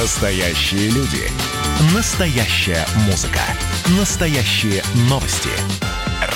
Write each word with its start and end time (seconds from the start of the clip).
Настоящие 0.00 0.90
люди. 0.90 1.28
Настоящая 1.92 2.86
музыка. 3.06 3.40
Настоящие 3.98 4.80
новости. 5.10 5.48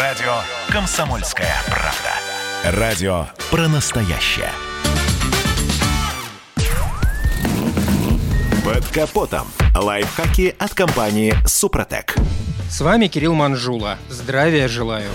Радио 0.01 0.33
«Комсомольская 0.69 1.55
правда». 1.67 2.81
Радио 2.81 3.27
про 3.53 3.69
настоящее. 3.69 4.51
Под 8.65 8.85
капотом. 8.89 9.47
Лайфхаки 9.77 10.57
от 10.59 10.75
компании 10.75 11.33
«Супротек». 11.47 12.17
С 12.69 12.81
вами 12.81 13.07
Кирилл 13.07 13.35
Манжула. 13.35 13.97
Здравия 14.09 14.67
желаю. 14.67 15.11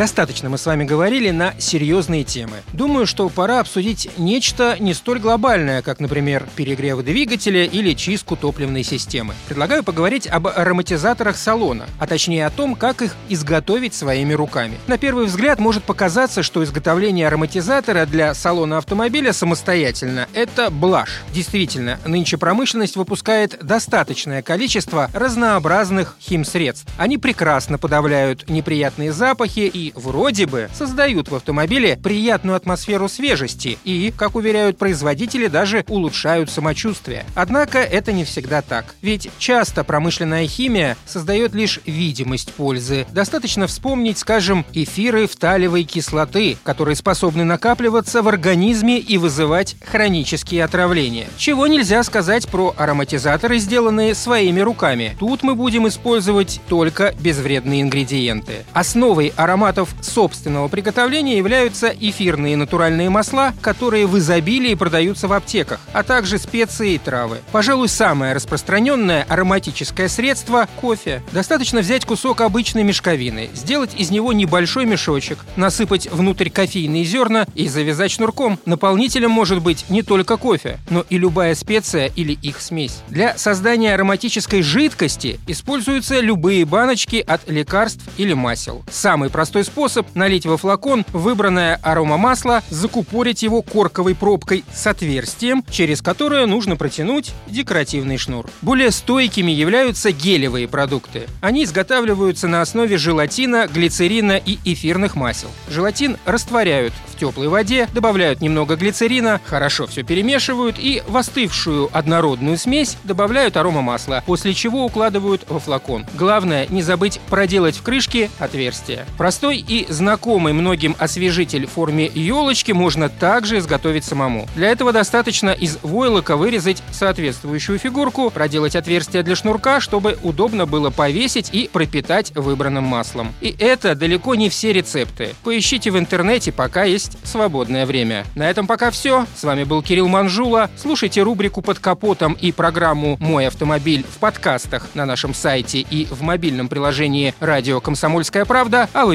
Достаточно 0.00 0.48
мы 0.48 0.56
с 0.56 0.64
вами 0.64 0.84
говорили 0.84 1.28
на 1.28 1.52
серьезные 1.58 2.24
темы. 2.24 2.62
Думаю, 2.72 3.06
что 3.06 3.28
пора 3.28 3.60
обсудить 3.60 4.08
нечто 4.16 4.78
не 4.80 4.94
столь 4.94 5.18
глобальное, 5.18 5.82
как, 5.82 6.00
например, 6.00 6.48
перегрев 6.56 7.04
двигателя 7.04 7.66
или 7.66 7.92
чистку 7.92 8.34
топливной 8.34 8.82
системы. 8.82 9.34
Предлагаю 9.46 9.84
поговорить 9.84 10.26
об 10.26 10.46
ароматизаторах 10.46 11.36
салона, 11.36 11.84
а 11.98 12.06
точнее 12.06 12.46
о 12.46 12.50
том, 12.50 12.76
как 12.76 13.02
их 13.02 13.14
изготовить 13.28 13.92
своими 13.92 14.32
руками. 14.32 14.78
На 14.86 14.96
первый 14.96 15.26
взгляд 15.26 15.58
может 15.58 15.84
показаться, 15.84 16.42
что 16.42 16.64
изготовление 16.64 17.26
ароматизатора 17.26 18.06
для 18.06 18.32
салона 18.32 18.78
автомобиля 18.78 19.34
самостоятельно– 19.34 20.28
это 20.32 20.70
блажь. 20.70 21.20
Действительно, 21.34 22.00
нынче 22.06 22.38
промышленность 22.38 22.96
выпускает 22.96 23.58
достаточное 23.60 24.40
количество 24.40 25.10
разнообразных 25.12 26.16
химсредств. 26.22 26.86
Они 26.96 27.18
прекрасно 27.18 27.76
подавляют 27.76 28.48
неприятные 28.48 29.12
запахи 29.12 29.70
и 29.70 29.89
вроде 29.94 30.46
бы 30.46 30.68
создают 30.74 31.28
в 31.28 31.34
автомобиле 31.34 31.96
приятную 31.96 32.56
атмосферу 32.56 33.08
свежести 33.08 33.78
и, 33.84 34.12
как 34.16 34.36
уверяют 34.36 34.78
производители, 34.78 35.46
даже 35.46 35.84
улучшают 35.88 36.50
самочувствие. 36.50 37.24
Однако 37.34 37.78
это 37.78 38.12
не 38.12 38.24
всегда 38.24 38.62
так. 38.62 38.94
Ведь 39.02 39.30
часто 39.38 39.84
промышленная 39.84 40.46
химия 40.46 40.96
создает 41.06 41.54
лишь 41.54 41.80
видимость 41.86 42.52
пользы. 42.52 43.06
Достаточно 43.12 43.66
вспомнить, 43.66 44.18
скажем, 44.18 44.64
эфиры 44.72 45.26
фталевой 45.26 45.84
кислоты, 45.84 46.56
которые 46.62 46.96
способны 46.96 47.44
накапливаться 47.44 48.22
в 48.22 48.28
организме 48.28 48.98
и 48.98 49.18
вызывать 49.18 49.76
хронические 49.84 50.64
отравления. 50.64 51.28
Чего 51.36 51.66
нельзя 51.66 52.02
сказать 52.02 52.48
про 52.48 52.74
ароматизаторы, 52.76 53.58
сделанные 53.58 54.14
своими 54.14 54.60
руками. 54.60 55.16
Тут 55.18 55.42
мы 55.42 55.54
будем 55.54 55.88
использовать 55.88 56.60
только 56.68 57.14
безвредные 57.20 57.82
ингредиенты. 57.82 58.64
Основой 58.72 59.32
аромата 59.36 59.79
продуктов 59.80 60.04
собственного 60.04 60.68
приготовления 60.68 61.38
являются 61.38 61.88
эфирные 61.88 62.56
натуральные 62.56 63.10
масла, 63.10 63.54
которые 63.60 64.06
в 64.06 64.18
изобилии 64.18 64.74
продаются 64.74 65.28
в 65.28 65.32
аптеках, 65.32 65.80
а 65.92 66.02
также 66.02 66.38
специи 66.38 66.94
и 66.94 66.98
травы. 66.98 67.38
Пожалуй, 67.52 67.88
самое 67.88 68.34
распространенное 68.34 69.24
ароматическое 69.28 70.08
средство– 70.08 70.68
кофе. 70.80 71.22
Достаточно 71.32 71.80
взять 71.80 72.04
кусок 72.04 72.40
обычной 72.40 72.82
мешковины, 72.82 73.48
сделать 73.54 73.94
из 73.96 74.10
него 74.10 74.32
небольшой 74.32 74.84
мешочек, 74.84 75.38
насыпать 75.56 76.10
внутрь 76.10 76.50
кофейные 76.50 77.04
зерна 77.04 77.46
и 77.54 77.68
завязать 77.68 78.10
шнурком. 78.10 78.58
Наполнителем 78.66 79.30
может 79.30 79.62
быть 79.62 79.86
не 79.88 80.02
только 80.02 80.36
кофе, 80.36 80.78
но 80.90 81.04
и 81.08 81.18
любая 81.18 81.54
специя 81.54 82.10
или 82.16 82.32
их 82.32 82.60
смесь. 82.60 82.98
Для 83.08 83.36
создания 83.38 83.94
ароматической 83.94 84.62
жидкости 84.62 85.40
используются 85.46 86.20
любые 86.20 86.64
баночки 86.64 87.24
от 87.26 87.48
лекарств 87.48 88.02
или 88.18 88.32
масел. 88.34 88.82
Самый 88.90 89.30
простой 89.30 89.59
способ– 89.64 90.06
налить 90.14 90.46
во 90.46 90.56
флакон 90.56 91.04
выбранное 91.12 91.78
аромамасло, 91.82 92.62
закупорить 92.70 93.42
его 93.42 93.62
корковой 93.62 94.14
пробкой 94.14 94.64
с 94.72 94.86
отверстием, 94.86 95.64
через 95.70 96.02
которое 96.02 96.46
нужно 96.46 96.76
протянуть 96.76 97.32
декоративный 97.46 98.18
шнур. 98.18 98.46
Более 98.62 98.90
стойкими 98.90 99.50
являются 99.50 100.12
гелевые 100.12 100.68
продукты. 100.68 101.26
Они 101.40 101.64
изготавливаются 101.64 102.48
на 102.48 102.60
основе 102.60 102.98
желатина, 102.98 103.66
глицерина 103.66 104.36
и 104.36 104.58
эфирных 104.64 105.16
масел. 105.16 105.48
Желатин 105.68 106.16
растворяют 106.24 106.92
в 107.08 107.18
теплой 107.18 107.48
воде, 107.48 107.88
добавляют 107.92 108.40
немного 108.40 108.76
глицерина, 108.76 109.40
хорошо 109.44 109.86
все 109.86 110.02
перемешивают 110.02 110.76
и 110.78 111.02
в 111.06 111.16
остывшую 111.16 111.90
однородную 111.92 112.56
смесь 112.56 112.96
добавляют 113.04 113.56
аромамасло, 113.56 114.22
после 114.26 114.54
чего 114.54 114.84
укладывают 114.84 115.44
во 115.48 115.58
флакон. 115.58 116.06
Главное 116.14 116.66
не 116.68 116.82
забыть 116.82 117.20
проделать 117.28 117.76
в 117.76 117.82
крышке 117.82 118.30
отверстие. 118.38 119.06
Простой 119.18 119.49
и 119.56 119.86
знакомый 119.88 120.52
многим 120.52 120.96
освежитель 120.98 121.66
в 121.66 121.70
форме 121.70 122.10
елочки 122.12 122.72
можно 122.72 123.08
также 123.08 123.58
изготовить 123.58 124.04
самому. 124.04 124.48
Для 124.54 124.68
этого 124.68 124.92
достаточно 124.92 125.50
из 125.50 125.78
войлока 125.82 126.36
вырезать 126.36 126.82
соответствующую 126.90 127.78
фигурку, 127.78 128.30
проделать 128.30 128.76
отверстие 128.76 129.22
для 129.22 129.36
шнурка, 129.36 129.80
чтобы 129.80 130.18
удобно 130.22 130.66
было 130.66 130.90
повесить 130.90 131.50
и 131.52 131.68
пропитать 131.72 132.32
выбранным 132.34 132.84
маслом. 132.84 133.32
И 133.40 133.54
это 133.58 133.94
далеко 133.94 134.34
не 134.34 134.48
все 134.48 134.72
рецепты. 134.72 135.34
Поищите 135.42 135.90
в 135.90 135.98
интернете, 135.98 136.52
пока 136.52 136.84
есть 136.84 137.16
свободное 137.24 137.86
время. 137.86 138.24
На 138.34 138.48
этом 138.50 138.66
пока 138.66 138.90
все. 138.90 139.26
С 139.36 139.44
вами 139.44 139.64
был 139.64 139.82
Кирилл 139.82 140.08
Манжула. 140.08 140.70
Слушайте 140.76 141.22
рубрику 141.22 141.62
«Под 141.62 141.78
капотом» 141.78 142.34
и 142.34 142.52
программу 142.52 143.16
«Мой 143.20 143.46
автомобиль» 143.46 144.04
в 144.04 144.18
подкастах 144.18 144.88
на 144.94 145.06
нашем 145.06 145.34
сайте 145.34 145.80
и 145.80 146.06
в 146.06 146.22
мобильном 146.22 146.68
приложении 146.68 147.34
«Радио 147.40 147.80
Комсомольская 147.80 148.44
правда», 148.44 148.88
а 148.92 149.06
в 149.06 149.14